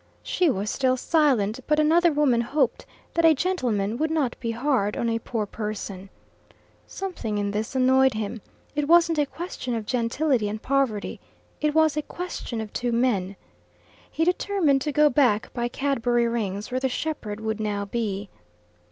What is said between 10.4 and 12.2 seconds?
and poverty it was a